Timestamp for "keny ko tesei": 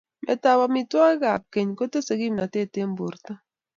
1.53-2.19